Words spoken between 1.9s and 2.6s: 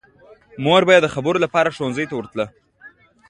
ته ورتله